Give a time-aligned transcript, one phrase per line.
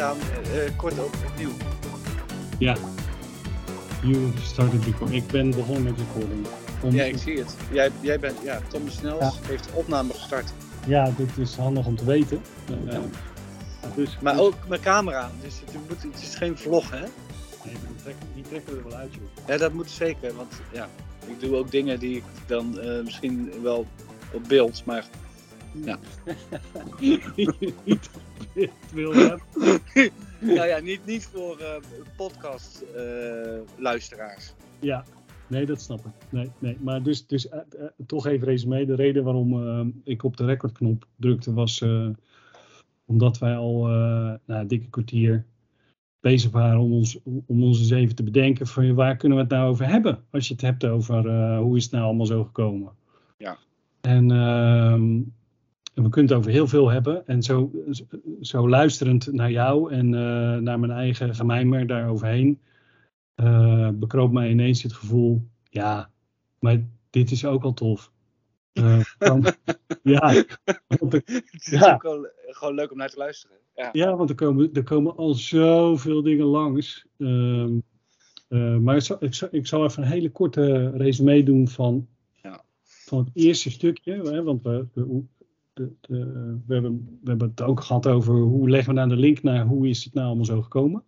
[0.00, 0.16] gedaan,
[0.54, 1.50] uh, kort op, opnieuw.
[2.58, 2.76] Ja.
[4.02, 5.14] You started before.
[5.14, 6.46] Ik ben begonnen met recording.
[6.82, 6.90] Om...
[6.90, 7.56] Ja, ik zie het.
[7.72, 10.52] Jij, jij bent, ja, Thomas Snels heeft de opname gestart.
[10.86, 12.42] Ja, dit is handig om te weten.
[12.86, 12.98] Uh,
[13.94, 17.00] dus, maar ook mijn camera, dus het, moet, het is geen vlog, hè?
[17.00, 19.46] Nee, die trekken, die trekken er wel uit, joh.
[19.46, 20.88] Ja, dat moet zeker, want ja,
[21.26, 23.86] ik doe ook dingen die ik dan uh, misschien wel
[24.32, 25.04] op beeld, maar
[25.72, 25.98] ja.
[27.84, 28.10] niet
[28.92, 29.40] wil hebben.
[30.38, 31.74] nou ja, niet, niet voor uh,
[32.16, 34.54] podcast uh, luisteraars.
[34.80, 35.04] Ja,
[35.46, 36.12] nee, dat snap ik.
[36.28, 36.76] Nee, nee.
[36.80, 37.58] Maar dus, dus uh,
[38.06, 38.86] toch even resume.
[38.86, 41.84] De reden waarom ik op de recordknop drukte was
[43.04, 45.44] omdat wij al nou, een dikke kwartier
[46.20, 49.52] bezig waren om ons, om ons eens even te bedenken van waar kunnen we het
[49.52, 50.24] nou over hebben?
[50.30, 52.92] Als je het hebt over hoe is het nou allemaal zo gekomen.
[53.38, 53.58] Ja.
[54.00, 55.20] En ehm,
[55.94, 57.26] en we kunnen het over heel veel hebben.
[57.26, 57.70] En zo,
[58.40, 62.60] zo luisterend naar jou en uh, naar mijn eigen gemijmer daaroverheen,
[63.36, 66.10] uh, bekroop mij ineens het gevoel, ja,
[66.58, 68.12] maar dit is ook al tof.
[68.72, 69.00] Uh,
[70.02, 70.44] ja,
[70.86, 73.56] want het is ook wel, gewoon leuk om naar te luisteren.
[73.74, 77.06] Ja, ja want er komen, er komen al zoveel dingen langs.
[77.18, 77.78] Ehm,
[78.82, 82.08] maar ik zal, ik, zal, ik zal even een hele korte resume doen van,
[82.42, 82.64] ja.
[82.82, 84.12] van het eerste stukje.
[84.12, 85.22] Hè, want we, we
[85.72, 89.66] we, hebben, we hebben het ook gehad over hoe leggen we nou de link naar
[89.66, 91.04] hoe is het nou allemaal zo gekomen.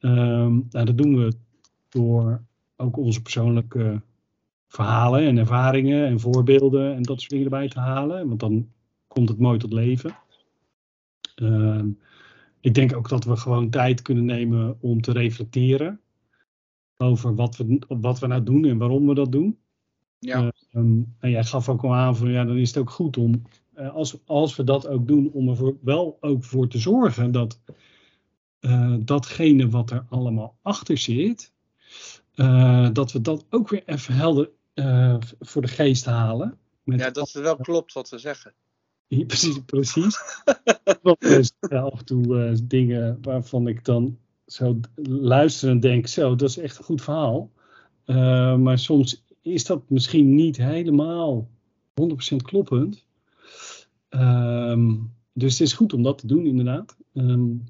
[0.00, 1.32] Um, nou, dat doen we
[1.88, 2.44] door
[2.76, 4.02] ook onze persoonlijke
[4.68, 8.28] verhalen en ervaringen en voorbeelden en dat soort dingen erbij te halen.
[8.28, 8.68] Want dan
[9.06, 10.16] komt het mooi tot leven.
[11.42, 11.82] Uh,
[12.60, 16.00] ik denk ook dat we gewoon tijd kunnen nemen om te reflecteren
[16.96, 19.58] over wat we, wat we nou doen en waarom we dat doen.
[20.18, 20.52] Ja.
[20.72, 23.42] Ehm, en jij gaf ook al aan van ja, dan is het ook goed om,
[23.78, 27.60] uh, als, als we dat ook doen, om er wel ook voor te zorgen dat
[28.60, 31.52] uh, datgene wat er allemaal achter zit,
[32.34, 34.50] uh, dat we dat ook weer even helder
[35.40, 36.58] voor de geest halen.
[36.84, 38.54] ja, dat het wel klopt wat we zeggen.
[39.06, 40.18] Ja, precies, precies.
[41.68, 46.84] Af en toe dingen waarvan ik dan zo luisterend denk, zo, dat is echt een
[46.84, 47.50] goed verhaal.
[48.56, 51.48] maar soms is dat misschien niet helemaal
[52.02, 53.04] 100% kloppend.
[54.10, 56.96] Um, dus het is goed om dat te doen, inderdaad.
[57.12, 57.64] Um,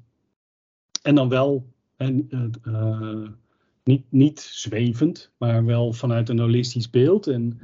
[1.01, 2.29] en dan wel en,
[2.67, 3.29] uh,
[3.83, 7.27] niet, niet zwevend, maar wel vanuit een holistisch beeld.
[7.27, 7.59] En,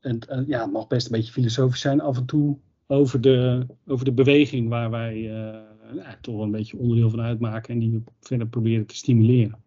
[0.00, 3.66] en uh, ja, het mag best een beetje filosofisch zijn af en toe over de,
[3.86, 5.60] over de beweging waar wij uh,
[5.94, 9.62] nou, toch een beetje onderdeel van uitmaken en die we verder proberen te stimuleren.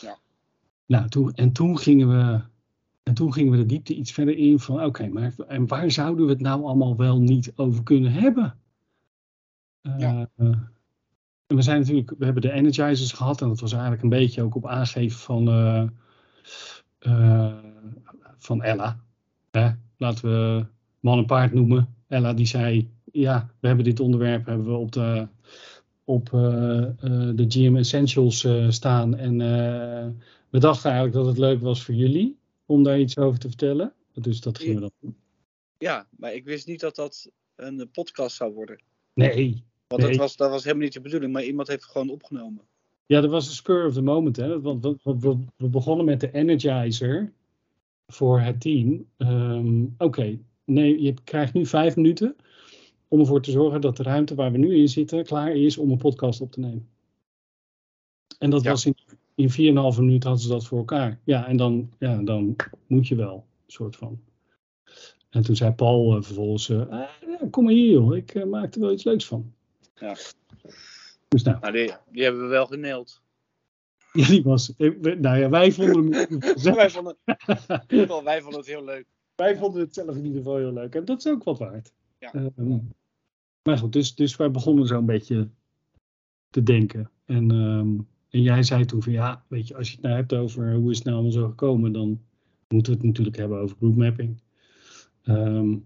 [0.00, 0.18] Ja.
[0.86, 2.40] Nou, toen, en toen gingen we
[3.02, 6.24] en toen gingen we de diepte iets verder in van oké, maar en waar zouden
[6.24, 8.58] we het nou allemaal wel niet over kunnen hebben?
[9.82, 10.28] Uh, ja.
[11.46, 14.42] en we zijn natuurlijk, we hebben de energizers gehad en dat was eigenlijk een beetje
[14.42, 15.82] ook op aangeven van, uh,
[17.00, 17.54] uh,
[18.38, 19.00] van Ella.
[19.50, 19.70] Hè?
[19.96, 20.66] Laten we
[21.00, 21.94] man en paard noemen.
[22.08, 25.28] Ella die zei, ja, we hebben dit onderwerp hebben we op de,
[26.04, 26.30] op
[27.34, 29.36] de GM Essentials staan en
[30.50, 32.40] we dachten eigenlijk dat het leuk was voor jullie
[32.72, 33.92] om daar iets over te vertellen.
[34.12, 35.16] Dus dat gingen we dan doen.
[35.78, 38.82] Ja, maar ik wist niet dat dat een podcast zou worden.
[39.14, 39.64] Nee.
[39.88, 40.10] Want nee.
[40.10, 42.64] Dat, was, dat was helemaal niet de bedoeling, maar iemand heeft het gewoon opgenomen.
[43.06, 44.36] Ja, dat was een spur of the moment.
[44.36, 44.60] Hè?
[44.60, 47.32] Want we, we, we begonnen met de Energizer
[48.06, 49.06] voor het team.
[49.18, 50.40] Um, Oké, okay.
[50.64, 52.36] nee, je krijgt nu vijf minuten
[53.08, 55.90] om ervoor te zorgen dat de ruimte waar we nu in zitten klaar is om
[55.90, 56.88] een podcast op te nemen.
[58.38, 58.70] En dat Ja.
[58.70, 58.94] was in,
[59.42, 61.20] in 4,5 minuten hadden ze dat voor elkaar.
[61.24, 62.56] Ja, en dan, ja, dan
[62.86, 64.20] moet je wel, soort van.
[65.30, 68.44] En toen zei Paul eh, vervolgens, eh, ah, ja, kom maar hier joh, ik eh,
[68.44, 69.54] maak er wel iets leuks van.
[69.94, 70.16] Ja.
[71.28, 73.22] Dus nou, Nou, die, die hebben we wel geneeld.
[74.12, 76.38] ja, die was, nou ja, wij vonden hem,
[76.74, 77.16] wij, vonden,
[78.24, 79.06] wij vonden het heel leuk.
[79.34, 80.94] wij vonden het zelf in ieder geval heel leuk.
[80.94, 81.92] En dat is ook wat waard.
[82.18, 82.32] Ja.
[82.32, 82.78] Ehm,
[83.62, 85.48] maar goed, dus, dus wij begonnen zo een beetje
[86.50, 87.10] te denken.
[87.24, 87.98] En, ehm,
[88.32, 90.90] en jij zei toen van ja, weet je, als je het nou hebt over hoe
[90.90, 92.20] is het nou allemaal zo gekomen, dan
[92.68, 94.40] moeten we het natuurlijk hebben over group mapping.
[95.22, 95.76] Ehm,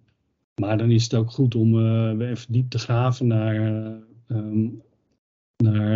[0.55, 3.97] maar dan is het ook goed om eh, weer even diep te graven naar, eh,
[4.27, 4.69] ehm,
[5.57, 5.91] naar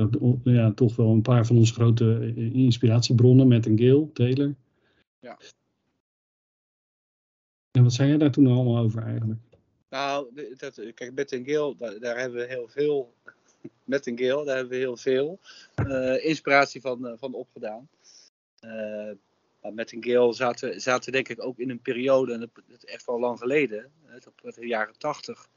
[0.00, 4.54] eh, ja, toch wel een paar van onze grote inspiratiebronnen met een Gale, Taylor.
[5.20, 5.38] Ja.
[7.70, 9.40] En wat zei jij daar toen allemaal over eigenlijk?
[9.90, 13.14] Nou, dat, kijk, met een daar, daar hebben we heel veel.
[13.84, 15.38] Met een Gale, daar hebben we heel veel
[15.74, 17.88] eh, inspiratie van, eh, van opgedaan.
[18.60, 19.10] Eh,
[19.62, 22.84] maar met een Gale zaten, zaten denk ik ook in een periode, en dat is
[22.84, 23.92] echt wel lang geleden,
[24.42, 25.48] dat de jaren tachtig,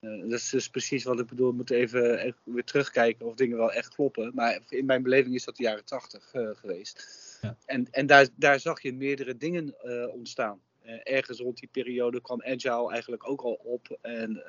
[0.00, 1.50] dat is dus precies wat ik bedoel.
[1.50, 4.30] We moeten even weer terugkijken of dingen wel echt kloppen.
[4.34, 7.06] Maar in mijn beleving is dat de jaren tachtig geweest.
[7.42, 7.56] Ja.
[7.64, 9.74] En, en daar, daar zag je meerdere dingen
[10.12, 10.60] ontstaan.
[11.02, 13.98] Ergens rond die periode kwam Agile eigenlijk ook al op.
[14.00, 14.42] En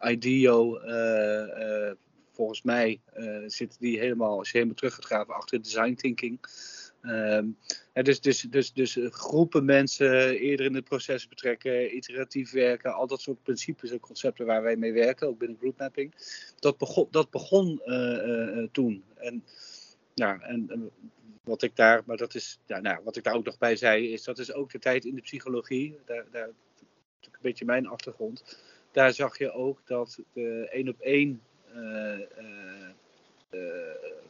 [0.00, 0.78] IDEO,
[2.32, 3.00] volgens mij
[3.46, 6.40] zit die helemaal, als helemaal terug gaat graven, achter design thinking.
[7.02, 7.56] Um,
[7.92, 13.06] dus, dus, dus, dus eh, groepen mensen eerder in het proces betrekken, iteratief werken, al
[13.06, 16.14] dat soort principes en concepten waar wij mee werken, ook binnen group mapping.
[16.58, 17.80] Dat begon, dat begon
[18.72, 19.04] toen.
[19.14, 19.44] En,
[20.14, 20.90] ja, en
[21.44, 24.12] wat ik daar, maar dat is, ja, nou, wat ik daar ook nog bij zei,
[24.12, 25.98] is dat is ook de tijd in de psychologie.
[26.04, 26.48] Daar, daar
[27.20, 28.58] een beetje mijn achtergrond.
[28.90, 31.42] Daar zag je ook dat de één op één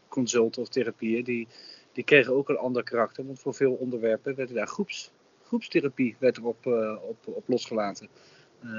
[0.08, 1.48] consult of therapieën, die
[1.92, 3.26] die kregen ook een ander karakter.
[3.26, 5.12] Want voor veel onderwerpen werden daar groeps,
[5.42, 8.08] groepstherapie werd erop uh, op, op losgelaten.
[8.64, 8.70] Uh,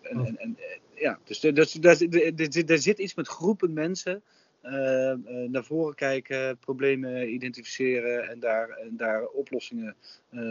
[0.00, 0.26] en, oh.
[0.26, 0.58] en, en,
[0.94, 4.39] ja, dus er zit iets met groepen mensen uh,
[5.48, 9.96] naar voren kijken, problemen identificeren en daar, en daar oplossingen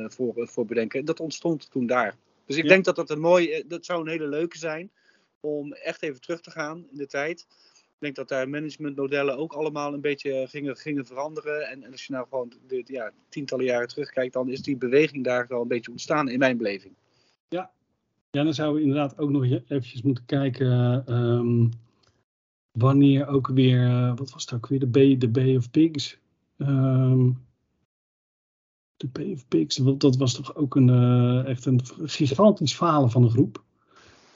[0.08, 1.06] voor, voor bedenken.
[1.06, 2.16] Dat ontstond toen daar.
[2.46, 4.92] Dus ik denk dat dat een mooi, dat zou een hele leuke zijn
[5.40, 7.48] om echt even terug te gaan in de tijd.
[7.74, 11.68] Ik denk dat daar managementmodellen ook allemaal een beetje gingen, gingen veranderen.
[11.68, 15.24] En, en als je nou gewoon de, ja, tientallen jaren terugkijkt, dan is die beweging
[15.24, 16.94] daar wel een beetje ontstaan in mijn beleving.
[17.50, 17.72] Ja,
[18.32, 21.70] ja dan zouden we inderdaad ook nog eventjes moeten kijken um,
[22.72, 26.18] wanneer ook weer, uh, wat was het ook weer, de B, de Bay of Pigs.
[26.58, 27.48] Um,
[28.98, 33.24] de Bay of Pigs, dat was toch ook een, uh, echt een gigantisch falen van
[33.24, 33.64] een groep.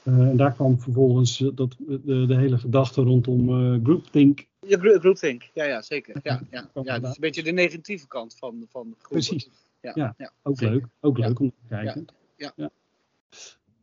[0.04, 4.46] Uh, en daar kwam vervolgens eh, dat, de, de hele gedachte rondom uh, groupthink.
[4.60, 6.20] Ja, groupthink, ja, ja zeker.
[6.22, 9.08] Ja, ja, ja, dat is een beetje de negatieve kant van, van groepen.
[9.08, 9.50] Precies.
[9.80, 10.86] Ja, ja, ook leuk.
[11.00, 12.06] Ook leuk om te kijken.
[12.36, 12.70] Ja.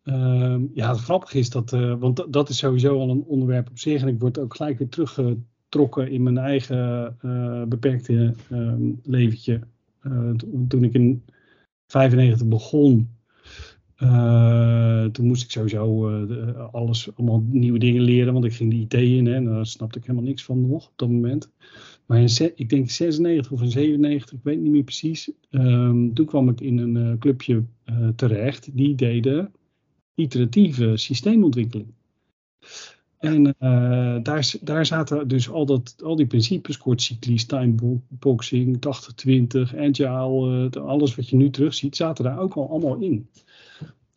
[0.03, 3.80] Uh, ja, het grappige is dat, uh, want dat is sowieso al een onderwerp op
[3.80, 4.01] zich.
[4.01, 9.62] En ik word ook gelijk weer teruggetrokken in mijn eigen uh, beperkte uh, leventje.
[10.68, 11.24] toen ik in
[11.88, 13.09] 95 begon,
[15.12, 16.09] toen moest ik sowieso
[16.71, 20.00] alles, allemaal nieuwe dingen leren, want ik ging de IT in hè, en daar snapte
[20.00, 21.51] ik helemaal niks van nog op dat moment.
[22.06, 26.25] Maar in, ik denk 96 of in 97, ik weet niet meer precies, um, toen
[26.25, 27.63] kwam ik in een clubje
[28.15, 29.51] terecht, die deden
[30.21, 31.94] iteratieve systeemontwikkeling.
[33.18, 33.56] En
[34.23, 38.79] daar, daar zaten dus al, dat, al die principes, kortcyclies, timeboxing, 80-20,
[39.77, 43.29] agile, alles wat je nu terugziet, zaten daar ook al allemaal in.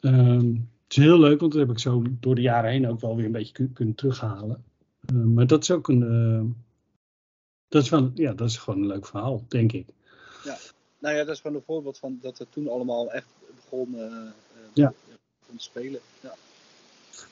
[0.01, 3.00] Um, het is heel leuk, want dat heb ik zo door de jaren heen ook
[3.00, 4.65] wel weer een beetje kunnen terughalen.
[5.12, 6.03] Uh, maar dat is ook een.
[6.03, 6.43] Uh,
[7.69, 9.87] dat is wel, ja, dat is gewoon een leuk verhaal, denk ik.
[10.45, 10.57] Ja,
[10.99, 14.89] nou ja, dat is gewoon een voorbeeld van dat het toen allemaal echt begon, uh,
[15.61, 16.01] spelen.
[16.21, 16.35] Ja.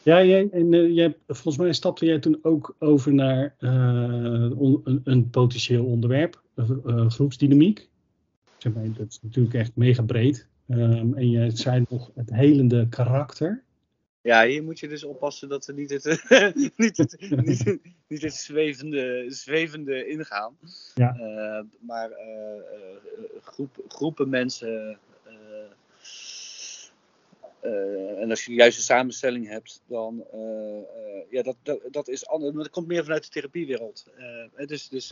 [0.02, 5.84] Ja, jij, en jij, volgens mij stapte jij toen ook over naar een, een, potentieel
[5.84, 6.42] onderwerp,
[7.08, 7.88] groepsdynamiek.
[8.58, 10.48] Zeg maar, dat is natuurlijk echt mega breed.
[10.68, 13.62] Um, en je zei nog het helende karakter.
[14.20, 16.04] Ja, hier moet je dus oppassen dat we niet het,
[16.76, 20.56] niet het, niet, niet het zwevende, zwevende ingaan.
[20.94, 21.16] Ja.
[21.16, 22.10] Uh, maar
[23.42, 24.98] groep, groepen mensen.
[27.62, 30.26] En als je de juiste samenstelling hebt, dan
[31.30, 32.54] ja, dat, dat, dat is anders.
[32.54, 34.06] Dat komt meer vanuit de therapiewereld.
[34.66, 35.10] dus dus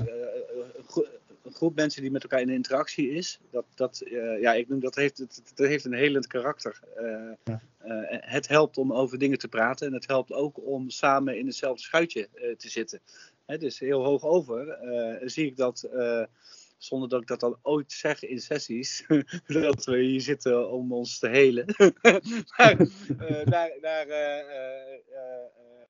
[1.43, 4.03] een groep mensen die met elkaar in interactie is, dat, dat,
[4.41, 5.19] ja, ik noem dat heeft,
[5.55, 6.81] dat heeft een helend karakter.
[8.09, 11.83] Het helpt om over dingen te praten en het helpt ook om samen in hetzelfde
[11.83, 13.01] schuitje te zitten.
[13.47, 14.79] Hè, dus heel hoog over
[15.25, 15.89] zie ik dat,
[16.83, 19.05] zonder dat ik dat dan ooit zeg in sessies,
[19.47, 21.65] dat we hier zitten om ons te helen.
[22.57, 22.77] maar
[23.45, 24.07] daar, daar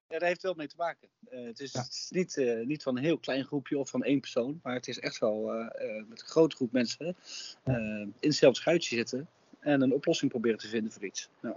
[0.09, 1.09] ja, daar heeft wel mee te maken.
[1.29, 4.61] Het is, het is niet, niet van een heel klein groepje of van één persoon,
[4.63, 5.45] maar het is echt wel
[6.09, 7.17] met een grote groep mensen
[7.65, 9.29] in hetzelfde schuitje zitten
[9.61, 11.29] en een oplossing proberen te vinden voor iets.
[11.43, 11.57] Ja.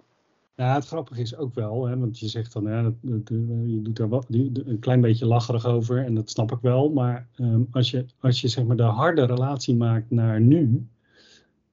[0.56, 3.28] Ja, het grappige is ook wel, hè, want je zegt dan, dat, dat,
[3.68, 6.90] je doet daar een klein beetje lacherig over en dat snap ik wel.
[6.90, 10.88] Maar um, als je, als je zeg maar de harde relatie maakt naar nu,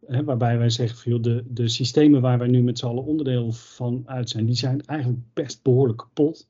[0.06, 3.04] hè, waarbij wij zeggen van joh, de, de systemen waar wij nu met z'n allen
[3.04, 6.48] onderdeel van uit zijn, die zijn eigenlijk best behoorlijk kapot.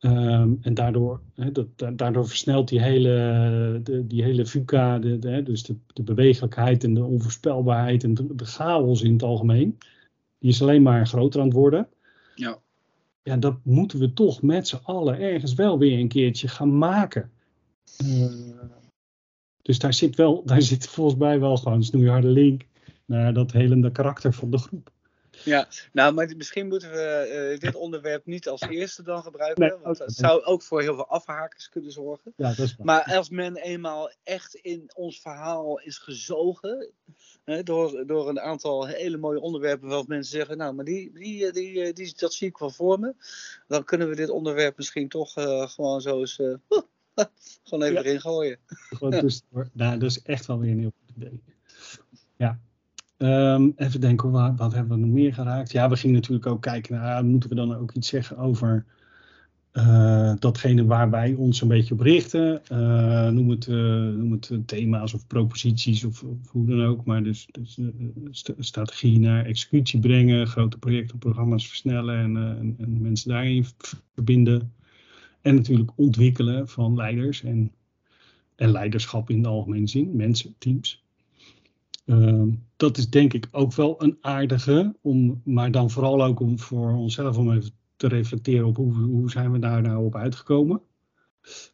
[0.00, 1.20] Um, en daardoor,
[1.52, 6.94] dat, daardoor versnelt die hele, de, die hele VUCA, de, dus de, de bewegelijkheid en
[6.94, 9.78] de onvoorspelbaarheid en de, chaos in het algemeen,
[10.38, 11.88] die is alleen maar groter aan het worden.
[12.34, 12.58] Ja.
[13.22, 17.30] Ja, dat moeten we toch met z'n allen ergens wel weer een keertje gaan maken.
[18.04, 18.26] Uh,
[19.62, 22.66] dus daar zit, wel, daar zit volgens mij wel gewoon een snoeiharde link
[23.04, 24.90] naar dat helende karakter van de groep.
[25.44, 29.62] Ja, nou, maar misschien moeten we uh, dit onderwerp niet als eerste dan gebruiken.
[29.68, 32.32] Nee, want dat zou ook voor heel veel afhakers kunnen zorgen.
[32.36, 32.86] Ja, dat is waar.
[32.86, 36.90] Maar als men eenmaal echt in ons verhaal is gezogen.
[37.44, 40.56] Hè, door, door een aantal hele mooie onderwerpen waarvan mensen zeggen.
[40.56, 43.14] Nou, maar die, die, eh, die, eh, die, dat zie ik wel voor me.
[43.66, 46.38] Dan kunnen we dit onderwerp misschien toch eh, gewoon zo eens.
[46.38, 46.54] eh,
[47.64, 48.02] gewoon even Ja.
[48.02, 48.58] erin gooien.
[48.68, 49.30] Gewoon.
[49.72, 51.42] Nou, dat is echt wel weer een heel goed idee.
[52.36, 52.58] Ja.
[53.18, 55.72] Ehm, even denken, wat, wat hebben we nog meer geraakt?
[55.72, 58.84] Ja, we gingen natuurlijk ook kijken naar, moeten we dan ook iets zeggen over
[59.70, 62.66] eh, datgene waar wij ons een beetje op richten?
[62.66, 63.74] Eh, noem, het, eh,
[64.08, 67.04] noem het thema's of proposities of, hoe dan ook.
[67.04, 67.78] Maar dus, dus
[68.30, 73.64] st- strategie naar executie brengen, grote projecten, programma's versnellen en, en, en mensen daarin
[74.14, 74.72] verbinden.
[75.40, 77.72] En natuurlijk ontwikkelen van leiders en
[78.58, 81.04] en leiderschap in de algemene zin, mensen, teams.
[82.08, 86.58] Ehm, dat is denk ik ook wel een aardige, om, maar dan vooral ook om
[86.58, 90.80] voor onszelf om even te reflecteren op hoe, hoe zijn we daar nou op uitgekomen.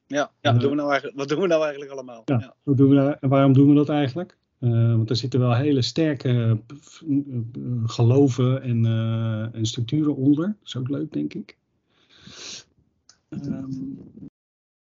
[0.07, 2.23] Ja, ja wat, doen we nou eigenlijk, wat doen we nou eigenlijk allemaal?
[2.25, 2.38] Ja.
[2.38, 2.55] Ja.
[2.62, 4.38] Hoe doen we en waarom doen we dat eigenlijk?
[4.59, 10.47] Eh, want er zitten wel hele sterke eh, geloven en, eh, en structuren onder.
[10.47, 11.59] Dat is ook leuk, denk ik.
[13.29, 13.71] Ehm,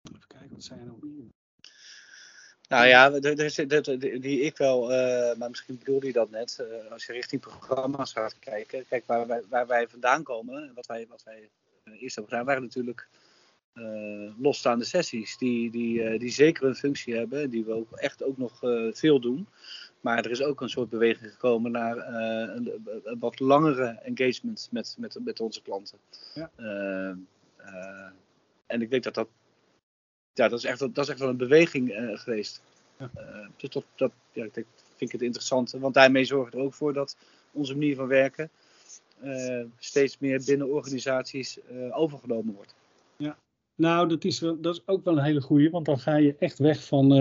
[0.03, 1.39] even kijken, wat zijn er nog meer?
[2.71, 7.13] Nou ja, die ik wel, eh, maar misschien bedoelde je dat net, eh, als je
[7.13, 8.85] richting programma's gaat kijken.
[8.87, 11.49] Kijk, waar wij, waar wij vandaan komen, en wat wij, wat wij
[11.83, 13.07] eh, eerst hebben gedaan, waren natuurlijk
[14.37, 15.37] losstaande sessies.
[15.37, 18.59] Die, die, die zeker een functie hebben, die we ook echt ook nog
[18.91, 19.47] veel doen.
[20.01, 24.95] Maar er is ook een soort beweging gekomen naar een, een wat langere engagement met,
[24.99, 25.97] met, met onze klanten.
[26.33, 26.51] Ja.
[28.65, 29.27] En ik denk dat dat
[30.33, 32.61] ja, dat is echt, dat is echt wel een beweging eh, geweest.
[32.97, 33.09] Ja.
[33.15, 35.71] Eh, dus dat, dat ja, ik denk, vind ik het interessant.
[35.71, 37.17] Want daarmee zorgt er ook voor dat
[37.51, 38.49] onze manier van werken
[39.19, 41.59] eh, steeds meer binnen organisaties
[41.91, 42.73] overgenomen wordt.
[43.75, 46.35] Nou, dat is, wel, dat is ook wel een hele goeie, want dan ga je
[46.39, 47.11] echt weg van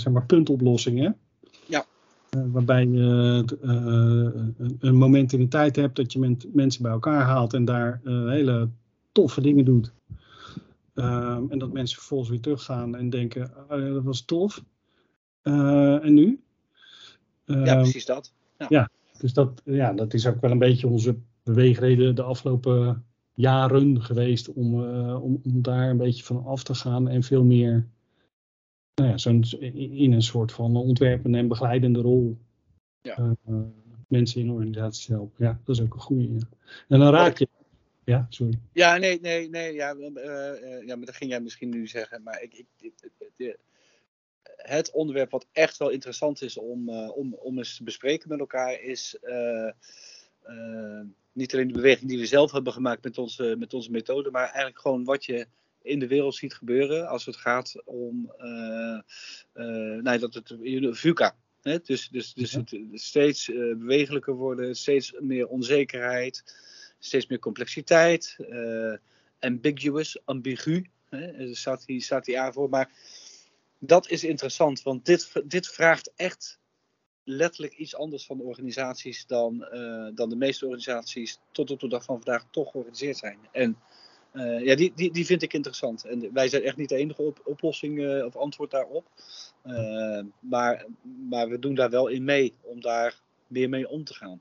[0.00, 1.18] zeg maar puntoplossingen.
[1.66, 1.84] Ja.
[2.30, 3.44] Waarbij je
[4.80, 8.68] een, moment in de tijd hebt dat je mensen bij elkaar haalt en daar hele
[9.12, 9.92] toffe dingen doet.
[10.94, 14.64] Ehm, en dat mensen vervolgens weer teruggaan en denken, ja, dat was tof.
[15.42, 16.42] Eh, en nu?
[17.44, 18.32] ja, Ehm, precies dat.
[19.18, 24.52] dus dat, ja, dat is ook wel een beetje onze beweegreden de afgelopen jaren geweest
[24.52, 27.88] om, eh, om, om daar een beetje van af te gaan en veel meer
[28.94, 29.42] nou ja, zo'n,
[29.90, 32.38] in een soort van ontwerpende en begeleidende rol
[33.02, 33.36] Ja.
[33.46, 33.54] eh,
[34.08, 35.44] mensen in organisaties helpen.
[35.44, 36.32] Ja, dat is ook een goede.
[36.32, 36.38] Ja.
[36.88, 37.48] En dan raak je.
[38.04, 38.58] Ja, sorry.
[38.72, 39.72] Ja, nee, nee, nee.
[39.72, 42.22] Ja, eh, eh, ja, maar dat ging jij misschien nu zeggen.
[42.22, 43.58] Maar ik, ik, ik- de-
[44.56, 48.38] het onderwerp wat echt wel interessant is om, eh, om, om eens te bespreken met
[48.38, 49.66] elkaar is eh,
[50.42, 51.00] eh,
[51.32, 54.44] niet alleen de beweging die we zelf hebben gemaakt met onze, met onze methode, maar
[54.44, 55.46] eigenlijk gewoon wat je
[55.82, 58.98] in de wereld ziet gebeuren als het gaat om eh,
[59.52, 60.54] eh, nou, dat het
[60.90, 61.36] VUCA.
[61.62, 61.78] Hè?
[61.78, 62.58] Dus, dus, dus Ja.
[62.58, 66.42] het steeds eh, bewegelijker worden, steeds meer onzekerheid,
[67.06, 68.94] steeds meer complexiteit, eh,
[69.38, 71.36] ambiguous, ambigu, hè?
[71.36, 72.68] daar staat die, staat aan voor.
[72.68, 72.90] Maar
[73.78, 76.58] dat is interessant, want dit, dit vraagt echt
[77.24, 82.04] letterlijk iets anders van organisaties dan, eh, dan de meeste organisaties tot op de dag
[82.04, 83.38] van vandaag toch georganiseerd zijn.
[83.52, 83.78] En
[84.32, 86.04] eh, ja, die, die, die vind ik interessant.
[86.04, 89.06] En wij zijn echt niet de enige op, oplossing of antwoord daarop.
[90.40, 90.86] Maar,
[91.28, 94.40] maar we doen daar wel in mee om daar meer mee om te gaan.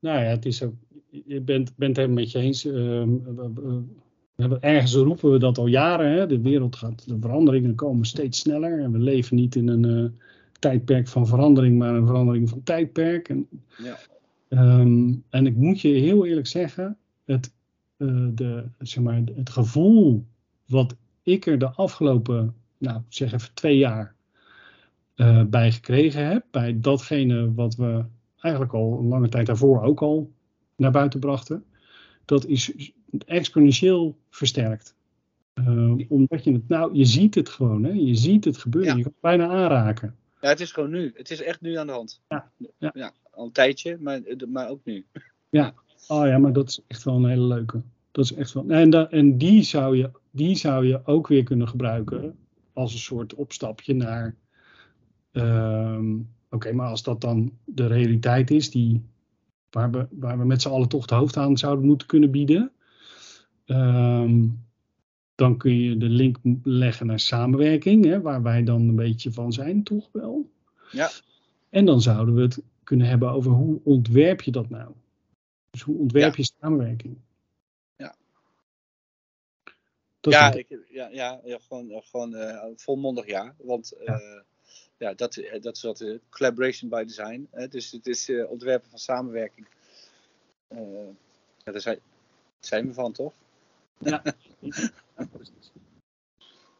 [0.00, 0.74] Nou ja, het is ook,
[1.10, 2.64] je bent, bent het helemaal met je eens.
[2.64, 3.10] ehm,
[4.60, 6.12] ergens roepen we dat al jaren.
[6.12, 6.26] Hè?
[6.26, 8.80] De wereld gaat, de veranderingen komen steeds sneller.
[8.80, 10.10] En we leven niet in een eh,
[10.58, 13.28] tijdperk van verandering, maar een verandering van tijdperk.
[13.28, 13.48] En,
[13.82, 13.96] Ja.
[14.48, 17.52] ehm, en ik moet je heel eerlijk zeggen, het,
[17.96, 20.24] eh, de, zeg maar, het gevoel
[20.66, 24.14] wat ik er de afgelopen, nou zeg even twee jaar,
[25.14, 28.04] eh, bij gekregen heb, bij datgene wat we
[28.40, 30.30] eigenlijk al een lange tijd daarvoor ook al
[30.76, 31.64] naar buiten brachten,
[32.24, 32.92] dat is
[33.26, 34.94] exponentieel versterkt.
[35.54, 37.90] Eh, omdat je het, nou, je ziet het gewoon, hè?
[37.90, 38.96] je ziet het gebeuren, Ja.
[38.96, 40.16] je kan het bijna aanraken.
[40.40, 41.12] ja, het is gewoon nu.
[41.16, 42.20] Het is echt nu aan de hand.
[42.28, 42.50] Ja,
[42.94, 43.12] ja.
[43.30, 45.04] al een tijdje, maar, maar ook nu.
[46.08, 47.82] Oh ja, maar dat is echt wel een hele leuke.
[48.12, 51.42] Dat is echt wel, en, da- en die, zou je, die zou je ook weer
[51.42, 52.36] kunnen gebruiken
[52.72, 54.34] als een soort opstapje naar.
[55.32, 56.16] ehm,
[56.50, 59.02] Oké, maar als dat dan de realiteit is, die,
[59.70, 62.72] waar, we, waar we met z'n allen toch het hoofd aan zouden moeten kunnen bieden,
[63.64, 64.46] ehm,
[65.34, 69.52] dan kun je de link leggen naar samenwerking, hè, waar wij dan een beetje van
[69.52, 70.50] zijn, toch wel.
[70.90, 71.10] Ja.
[71.70, 74.92] En dan zouden we het kunnen hebben over hoe ontwerp je dat nou?
[75.70, 77.16] Dus hoe ontwerp je samenwerking?
[77.96, 78.16] Ja.
[80.20, 83.54] Dat Ja, ik, ja, ja, ja, gewoon, gewoon eh, volmondig ja.
[83.58, 84.40] Want eh,
[84.98, 85.14] ja.
[85.14, 87.48] dat, eh, dat is wat eh, collaboration by design.
[87.50, 87.68] Hè?
[87.68, 89.66] Dus het is eh, ontwerpen van samenwerking.
[91.64, 92.00] Ja, daar zijn,
[92.60, 93.34] zijn we van, toch?
[93.98, 94.22] Ja,
[95.32, 95.72] precies.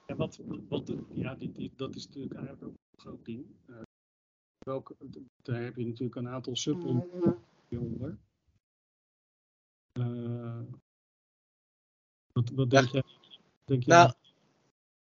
[0.07, 3.47] Ja, wat, wat, ja dit, dit- dat is natuurlijk eigenlijk ook een groot ding.
[4.59, 4.97] Welke,
[5.43, 8.19] daar heb je natuurlijk een aantal subonderdelen onder.
[9.93, 10.61] Eh,
[12.33, 13.03] wat, wat denk jij?
[13.65, 14.13] Denk jij Nou,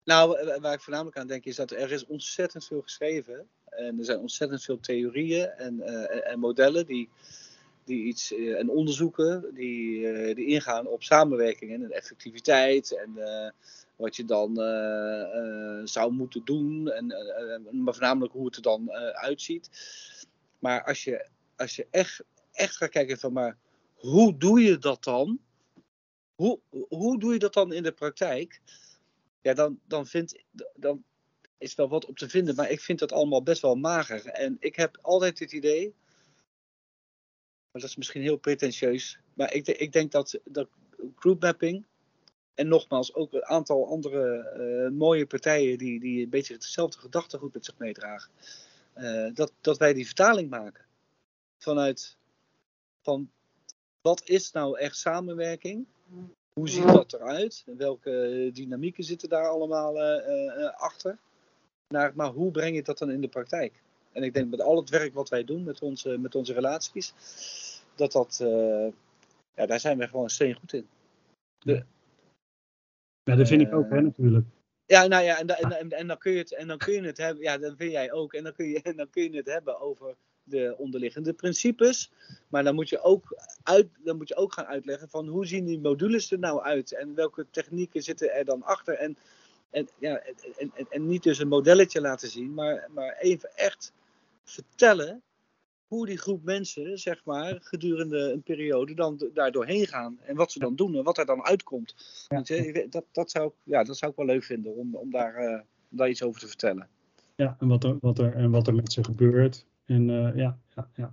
[0.08, 3.48] nou, wa- waar ik voornamelijk aan denk is dat er is ontzettend veel geschreven.
[3.64, 7.08] En er zijn ontzettend veel theorieën en, eh, en- en modellen die,
[7.84, 13.12] die iets eh, en onderzoeken die, eh, die ingaan op samenwerking en effectiviteit en
[13.96, 14.54] wat je dan
[15.86, 17.06] zou moeten doen, en,
[17.82, 19.70] maar voornamelijk hoe het er dan uitziet.
[20.58, 22.22] Maar als je, als je echt,
[22.52, 23.56] echt gaat kijken van maar
[23.94, 25.40] hoe doe je dat dan?
[26.34, 28.60] Hoe, hoe doe je dat dan in de praktijk?
[29.40, 30.42] Ja, dan, dan, vind,
[30.74, 31.04] dan
[31.58, 34.26] is wel wat op te vinden, maar ik vind dat allemaal best wel mager.
[34.26, 35.94] En ik heb altijd het idee,
[37.70, 40.68] maar dat is misschien heel pretentieus, maar ik, ik denk dat, dat
[41.16, 41.86] groupmapping
[42.54, 47.54] en nogmaals ook een aantal andere eh, mooie partijen die, die een beetje hetzelfde gedachtegoed
[47.54, 48.30] met zich meedragen,
[48.92, 50.84] eh, dat, dat wij die vertaling maken
[51.58, 52.16] vanuit
[53.02, 53.30] van
[54.00, 55.86] wat is nou echt samenwerking?
[56.58, 57.62] Hoe ziet dat eruit?
[57.66, 61.18] En welke dynamieken zitten daar allemaal eh, eh, eh, achter?
[61.88, 63.82] Naar, maar hoe breng je dat dan in de praktijk?
[64.12, 67.14] En ik denk met al het werk wat wij doen met onze, met onze relaties,
[67.94, 68.36] dat dat,
[69.54, 70.88] ja, daar zijn we gewoon steen goed in.
[73.22, 74.46] ja, dat vind ik ook, hè, natuurlijk.
[74.86, 76.92] Ja, nou ja, en, da- en, en, en dan kun je het, en dan kun
[76.92, 79.22] je het hebben, ja, dat vind jij ook, en dan kun je, en dan kun
[79.22, 80.16] je het hebben over
[80.48, 82.10] de onderliggende principes.
[82.48, 85.64] Maar dan moet je ook, uit, dan moet je ook gaan uitleggen van hoe zien
[85.64, 88.94] die modules er nou uit en welke technieken zitten er dan achter.
[88.94, 89.16] En,
[89.70, 93.92] en, ja, en, en, en, niet dus een modelletje laten zien, maar, maar even echt
[94.44, 95.22] vertellen
[95.88, 100.18] hoe die groep mensen, zeg maar, gedurende een periode dan daar doorheen gaan.
[100.22, 101.94] En wat ze dan doen en wat er dan uitkomt.
[102.42, 105.60] Je, Dat, dat, zou, ja, dat zou ik wel leuk vinden om, om, daar, eh,
[105.90, 106.88] om daar iets over te vertellen.
[107.36, 109.66] Ja, en wat er, wat er, en wat er met ze gebeurt.
[109.88, 111.12] En eh, ja, ja, ja.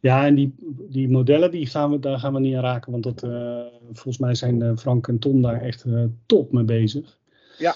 [0.00, 0.54] Ja, en die,
[0.88, 2.92] die modellen, die gaan we, daar gaan we niet aan raken.
[2.92, 5.84] Want dat, eh, volgens mij zijn eh, Frank en Tom daar echt
[6.26, 7.18] top mee bezig.
[7.58, 7.74] Ja.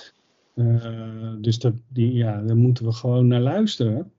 [1.40, 4.12] Dus dat, die, ja, daar moeten we gewoon naar luisteren.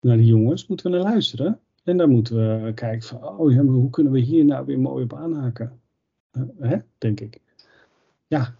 [0.00, 1.60] Naar die jongens moeten we naar luisteren.
[1.84, 4.80] En dan moeten we kijken van, oh ja, maar hoe kunnen we hier nou weer
[4.80, 5.80] mooi op aanhaken?
[6.58, 7.40] Hè, denk ik.
[8.26, 8.54] Ja.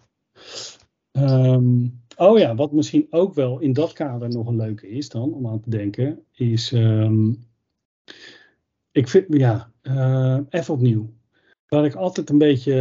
[1.11, 1.85] Ehm,
[2.21, 5.47] oh ja, wat misschien ook wel in dat kader nog een leuke is dan, om
[5.47, 7.29] aan te denken, is, ehm,
[8.91, 11.13] ik vind, ja, eh, even opnieuw.
[11.67, 12.75] Waar ik altijd een beetje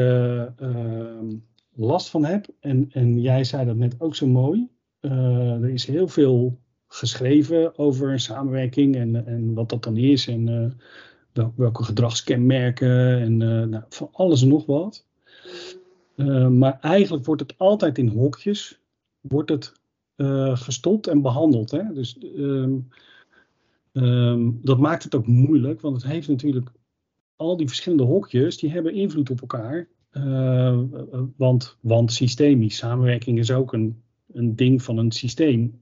[0.57, 1.27] ehm,
[1.75, 4.69] last van heb, en, en jij zei dat net ook zo mooi,
[5.01, 10.49] eh, er is heel veel geschreven over samenwerking en, en wat dat dan is en
[10.49, 10.71] eh,
[11.33, 13.37] wel- welke gedragskenmerken en
[13.71, 15.09] nou, van alles en nog wat.
[16.51, 18.80] Maar eigenlijk wordt het altijd in hokjes
[19.21, 19.73] wordt het,
[20.17, 21.71] uh, gestopt en behandeld.
[21.71, 21.93] Hè?
[21.93, 22.89] Dus um,
[23.93, 26.71] um, dat maakt het ook moeilijk, want het heeft natuurlijk
[27.37, 29.89] al die verschillende hokjes, die hebben invloed op elkaar.
[30.13, 30.81] Uh,
[31.37, 34.03] want, want systemisch, samenwerking is ook een,
[34.33, 35.81] een ding van een systeem.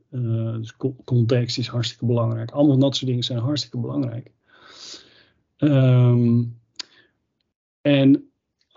[0.61, 2.51] dus context is hartstikke belangrijk.
[2.51, 4.33] Allemaal dat soort dingen zijn hartstikke belangrijk.
[7.81, 8.28] En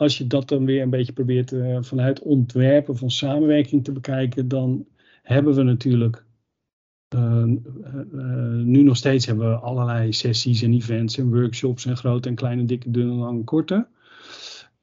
[0.01, 4.47] als je dat dan weer een beetje probeert uh, vanuit ontwerpen van samenwerking te bekijken,
[4.47, 4.85] dan
[5.23, 6.25] hebben we natuurlijk
[7.15, 12.29] uh, uh, nu nog steeds hebben we allerlei sessies en events en workshops en grote
[12.29, 13.87] en kleine, dikke, dunne, lange, korte.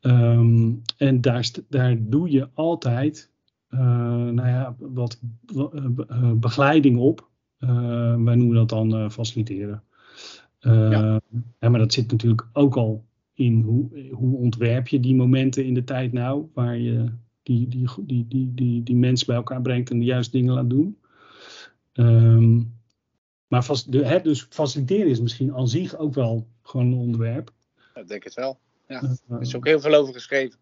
[0.00, 3.30] Um, en daar, daar doe je altijd
[3.68, 5.20] nou ja, wat
[6.34, 7.28] begeleiding op.
[7.58, 9.82] wij noemen dat dan faciliteren.
[10.58, 11.20] Ja.
[11.60, 13.07] ja, maar dat zit natuurlijk ook al
[13.38, 17.88] in hoe, hoe ontwerp je die momenten in de tijd nou, waar je die, die,
[17.98, 20.98] die, die, die, die mensen bij elkaar brengt en de juiste dingen laat doen.
[21.94, 22.76] Um,
[23.46, 27.50] maar vast, de, hè, dus faciliteren is misschien aan zich ook wel gewoon een onderwerp.
[27.94, 28.58] Ik denk het wel.
[28.86, 30.58] Ja, er is ook heel veel over geschreven.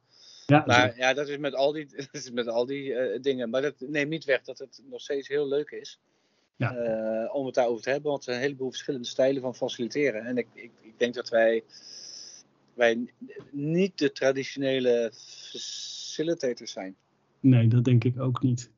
[0.47, 0.97] Ja, maar zo.
[0.97, 3.51] ja, dat is met al die, dat is met al die uh, dingen.
[3.51, 6.01] Maar dat neemt niet weg dat het nog steeds heel leuk is.
[6.57, 6.77] Ja.
[6.77, 8.11] Uh, om het daarover te hebben.
[8.11, 10.25] Want er zijn een heleboel verschillende stijlen van faciliteren.
[10.25, 11.63] En ik, ik, ik denk dat wij
[12.77, 13.07] wij
[13.53, 16.97] niet de traditionele facilitators zijn.
[17.41, 18.71] Nee, dat denk ik ook niet.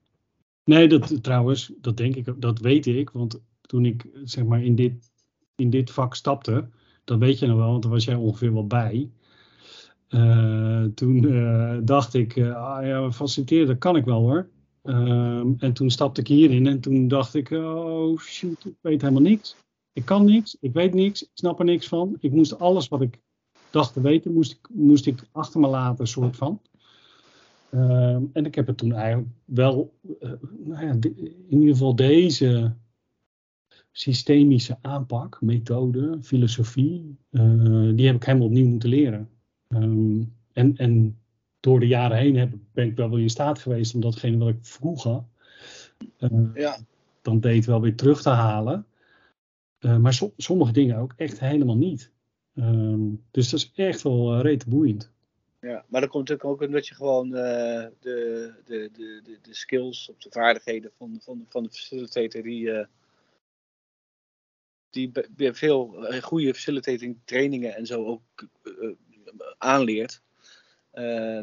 [0.64, 3.10] Nee, dat trouwens, dat denk ik, dat weet ik.
[3.10, 5.10] Want toen ik zeg maar in dit,
[5.56, 6.68] in dit vak stapte,
[7.04, 9.10] dat weet je nog wel, want daar was jij ongeveer wel bij.
[10.08, 12.44] Uh, toen uh, dacht ik, uh,
[12.82, 14.48] ja, faciliteren, dat kan ik wel hoor.
[14.82, 19.22] Ehm, en toen stapte ik hierin en toen dacht ik, oh shoot, ik weet helemaal
[19.22, 19.56] niks.
[19.92, 22.16] Ik kan niks, ik weet niks, ik snap er niks van.
[22.20, 23.20] Ik moest alles wat ik
[23.70, 26.60] dacht te weten, moest ik, moest ik achter me laten, soort van.
[27.70, 29.94] Ehm, en ik heb het toen eigenlijk wel,
[30.64, 32.74] nou ja, in ieder geval deze
[33.92, 37.16] systemische aanpak, methode, filosofie,
[37.94, 39.28] die heb ik helemaal opnieuw moeten leren.
[39.68, 41.18] Ehm, en, en
[41.60, 44.48] door de jaren heen heb, ben ik wel weer in staat geweest om datgene wat
[44.48, 45.24] ik vroeger
[46.18, 46.78] uh, ja.
[47.22, 48.86] dan deed wel weer terug te halen.
[49.78, 52.12] Maar so, sommige dingen ook echt helemaal niet.
[52.58, 55.10] Um, dus dat is echt wel uh, rete boeiend.
[55.60, 60.08] Ja, maar dat komt natuurlijk ook omdat je gewoon de, de, de, de, de skills
[60.08, 62.86] of de vaardigheden van, van, van de facilitator die,
[64.90, 65.12] die
[65.52, 68.48] veel goede facilitating trainingen en zo ook
[69.58, 70.22] aanleert.
[70.94, 71.42] Uh,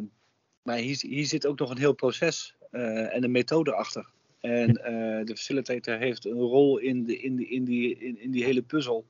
[0.62, 4.10] maar hier, hier, zit ook nog een heel proces uh, en een methode achter.
[4.40, 8.32] En uh, de facilitator heeft een rol in, de, in, de, in, die, in, in
[8.32, 9.06] die hele puzzel.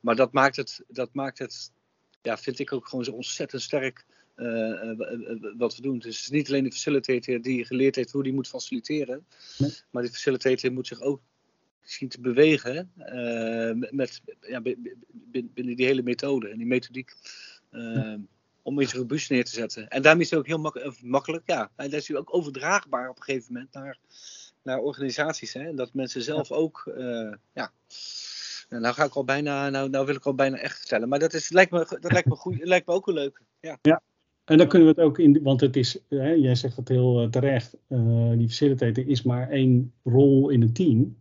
[0.00, 1.72] Maar dat maakt het, dat maakt het
[2.22, 4.06] ja, vind ik ook gewoon zo ontzettend sterk
[5.56, 5.98] wat we doen.
[5.98, 9.26] Dus het is niet alleen de facilitator die geleerd heeft hoe die moet faciliteren.
[9.58, 9.70] Nee.
[9.90, 11.20] Maar de facilitator moet zich ook
[11.82, 17.14] zien te bewegen uh, met, ja, binnen die hele methode en die methodiek.
[17.70, 18.14] Uh,
[18.62, 19.88] om iets robuust neer te zetten.
[19.88, 21.42] En daarmee is het ook heel mak eh, makkelijk.
[21.46, 23.98] Ja, en dat is ook overdraagbaar op een gegeven moment naar,
[24.62, 25.52] naar organisaties.
[25.52, 25.68] Hè?
[25.68, 26.92] En dat mensen zelf ook.
[27.52, 27.72] Ja.
[28.80, 31.08] Nou, ga ik al bijna, nou, nou wil ik al bijna echt vertellen.
[31.08, 33.42] Maar dat, is, lijkt, me, dat lijkt, me goed, lijkt me ook een leuk.
[33.60, 33.78] Ja.
[33.82, 34.02] ja.
[34.44, 37.28] En dan kunnen we het ook in, want het is, hè, jij zegt het heel
[37.30, 41.16] terecht, uh, die facilitator is maar één rol in het team.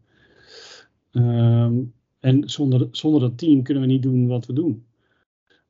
[1.12, 4.86] Um, en zonder, zonder dat team kunnen we niet doen wat we doen.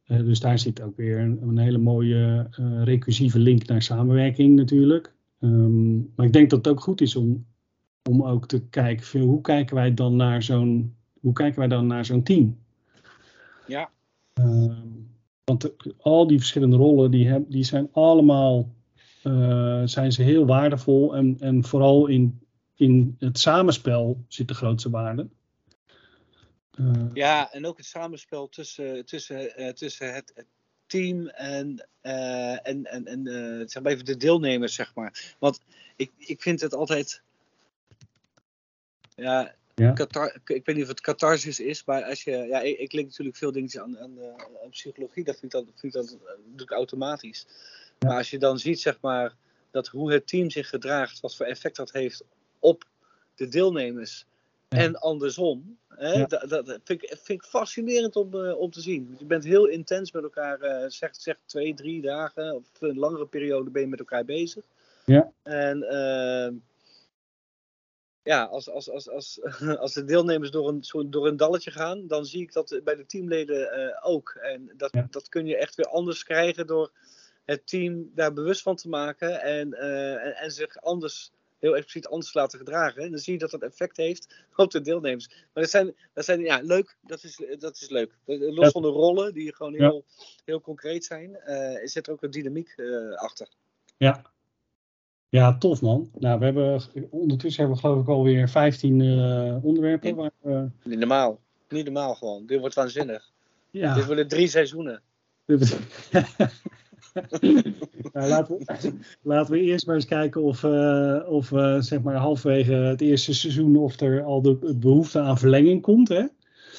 [0.07, 2.47] Uh, dus daar zit ook weer een, een hele mooie
[2.83, 5.13] recursieve link naar samenwerking natuurlijk.
[5.39, 7.45] Um, maar ik denk dat het ook goed is om,
[8.09, 12.05] om ook te kijken, hoe kijken wij dan naar zo'n, hoe kijken wij dan naar
[12.05, 12.59] zo'n team?
[13.67, 13.89] Ja.
[14.33, 15.09] Um,
[15.43, 18.69] want al die verschillende rollen, die, heb, die zijn allemaal,
[19.23, 22.41] uh, zijn ze heel waardevol en, en vooral in
[22.81, 25.27] in het samenspel zit de grootste waarde.
[26.79, 30.45] Uh, ja, en ook het samenspel tussen, tussen, uh, tussen het, het,
[30.85, 33.23] team en, en, en, en
[33.69, 35.35] zeg maar even de deelnemers, zeg maar.
[35.39, 35.59] Want
[35.95, 37.21] ik, ik vind het altijd.
[39.15, 39.91] Ja, ja.
[39.91, 42.31] Katar, ik weet niet of het catharsis is, maar als je.
[42.31, 44.19] Ja, ik, ik link natuurlijk veel dingen aan, aan,
[44.63, 46.19] aan, psychologie, dat vind ik dan, vind ik dan
[46.55, 47.45] doe ik automatisch.
[47.99, 48.07] Ja.
[48.07, 49.35] Maar als je dan ziet, zeg maar,
[49.71, 52.23] dat hoe het team zich gedraagt, wat voor effect dat heeft
[52.59, 52.83] op
[53.35, 54.25] de deelnemers
[54.69, 54.77] ja.
[54.77, 55.77] en andersom.
[55.87, 56.25] Hè?
[56.25, 59.15] Dat, dat vind, ik, vind, ik, fascinerend om, uh, om te zien.
[59.19, 63.25] Je bent heel intens met elkaar, uh, zeg, zeg twee, drie dagen of een langere
[63.25, 64.63] periode ben je met elkaar bezig.
[65.05, 65.31] Ja.
[65.43, 66.61] En uh,
[68.23, 69.41] ja, als, als, als, als,
[69.83, 72.95] als de deelnemers door een, zo, door een dalletje gaan, dan zie ik dat bij
[72.95, 74.29] de teamleden uh, ook.
[74.29, 75.07] En dat, ja.
[75.09, 76.91] dat kun je echt weer anders krijgen door
[77.45, 82.33] het team daar bewust van te maken en, en, en zich anders heel expliciet anders
[82.33, 83.03] laten gedragen.
[83.03, 85.27] En dan zie je dat dat effect heeft op de deelnemers.
[85.27, 86.97] Maar dat zijn, dat zijn ja, leuk.
[87.01, 88.17] Dat is, dat is leuk.
[88.25, 90.23] Los van de rollen, die gewoon heel, ja.
[90.45, 92.75] heel concreet zijn, uh, zit er ook een dynamiek
[93.15, 93.47] achter.
[93.97, 94.30] Ja.
[95.31, 96.09] Ja, tof man.
[96.19, 100.15] Nou, we hebben ondertussen hebben we geloof ik alweer 15 uh, onderwerpen.
[100.15, 100.63] Waar, uh...
[100.83, 101.39] Niet normaal.
[101.69, 102.45] Niet normaal gewoon.
[102.45, 103.31] Dit wordt waanzinnig.
[103.69, 103.93] Ja.
[103.93, 105.01] Dit worden drie seizoenen.
[108.13, 112.15] nou, laten, we, laten, we, eerst maar eens kijken of, uh, of uh, zeg maar
[112.15, 116.07] halverwege het eerste seizoen of er al de behoefte aan verlenging komt.
[116.07, 116.25] Hè?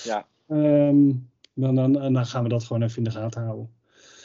[0.05, 0.27] Ja.
[0.49, 3.71] Um, dan, dan, dan gaan we dat gewoon even in de gaten houden.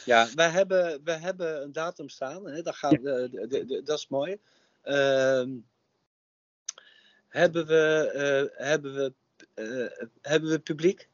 [0.08, 2.46] Ja, wij hebben, wij hebben een datum staan.
[2.48, 2.62] Hè?
[2.62, 2.98] Dat, gaat, ja.
[2.98, 4.40] de, de, de, dat is mooi.
[4.84, 5.44] Uh,
[7.28, 9.12] hebben, we, uh, hebben, we,
[10.20, 11.08] hebben we publiek?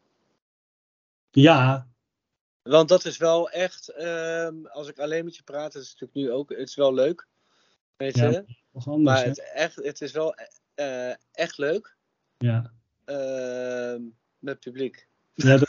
[1.30, 1.88] Ja,
[2.62, 6.14] want dat is wel echt, um, als ik alleen met je praat, dat is natuurlijk
[6.14, 7.26] nu ook, het is wel leuk.
[7.96, 8.22] Weet je?
[8.22, 10.34] Ja, anders, maar het, echt, het is wel
[10.74, 11.96] uh, echt leuk.
[12.38, 12.72] Ja.
[13.06, 14.00] Uh,
[14.38, 15.08] met publiek.
[15.34, 15.56] Ja,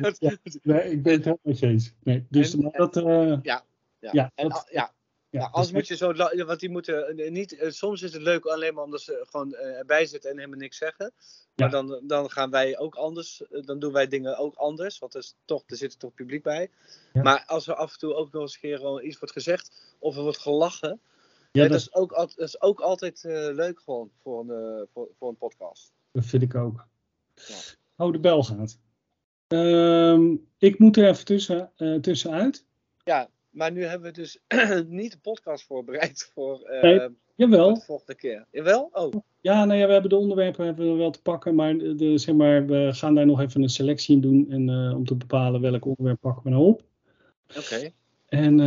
[0.00, 0.16] dat...
[0.18, 1.92] ja, nee, ik ben het helemaal met je eens.
[2.02, 3.38] Nee, dus en, dat, uh...
[3.42, 3.64] ja,
[3.98, 4.92] ja, ja, en, dat, ja,
[5.30, 6.12] ja, ja, anders moet je zo,
[6.44, 10.30] want die moeten niet, soms is het leuk alleen maar omdat ze gewoon erbij zitten
[10.30, 11.12] en helemaal niks zeggen.
[11.54, 11.82] Maar ja.
[11.82, 15.34] dan, dan gaan wij ook anders, dan doen wij dingen ook anders, want er, is
[15.44, 16.70] toch, er zit toch publiek bij.
[17.12, 17.22] Ja.
[17.22, 19.96] Maar als er af en toe ook nog eens een keer gewoon iets wordt gezegd
[19.98, 21.00] of er wordt gelachen,
[21.52, 24.82] ja, dat, dat, is, ook, dat is ook altijd uh, leuk gewoon voor een, uh,
[24.92, 25.92] voor, voor een podcast.
[26.12, 26.86] Dat vind ik ook.
[27.96, 28.78] Oh, de bel gaat.
[29.46, 32.66] Ehm, ik moet er even tussen, uh, tussenuit.
[33.04, 34.38] Ja, maar nu hebben we dus
[34.88, 37.74] niet de podcast voorbereid voor, uh, nee, jawel.
[37.74, 38.46] de volgende keer.
[38.50, 38.88] Jawel?
[38.92, 39.14] Oh.
[39.40, 42.34] Ja, nou ja, we hebben de onderwerpen hebben we wel te pakken, maar, de, zeg
[42.34, 45.60] maar we gaan daar nog even een selectie in doen en, uh, om te bepalen
[45.60, 46.82] welk onderwerp pakken we nou op.
[47.48, 47.58] Oké.
[47.58, 47.94] Okay.
[48.28, 48.60] En,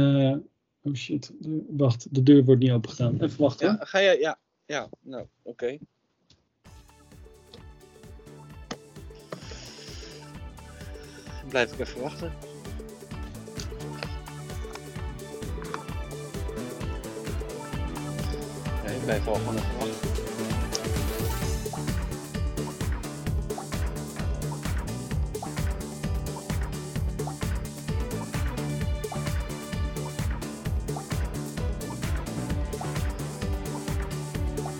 [0.83, 1.33] oh shit,
[1.67, 3.21] wacht, de deur wordt niet opengedaan.
[3.21, 3.67] Even wachten.
[3.67, 5.63] Ja, ga je, ja, ja, nou, oké.
[5.63, 5.79] Okay.
[11.55, 12.33] Blijf ik even wachten.
[18.85, 20.09] Nee, ik blijf wel gewoon even wachten.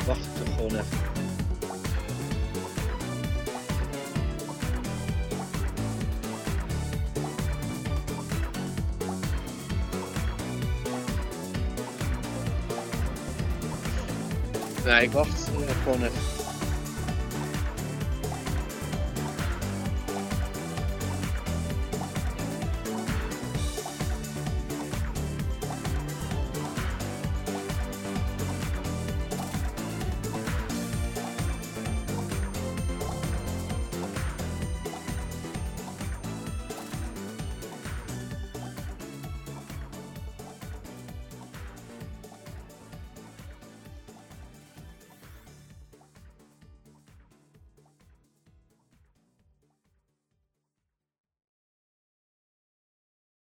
[0.06, 1.15] Wacht ik toch gewoon even.
[14.86, 16.35] Nei, Bartsen er på nett.